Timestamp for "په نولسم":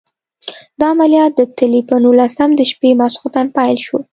1.89-2.49